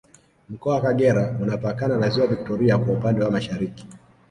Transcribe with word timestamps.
Mkoa 0.49 0.75
wa 0.75 0.81
Kagera 0.81 1.35
unapakana 1.41 1.97
na 1.97 2.09
Ziwa 2.09 2.27
Victoria 2.27 2.77
kwa 2.77 2.93
upande 2.93 3.23
wa 3.23 3.31
Mashariki 3.31 3.87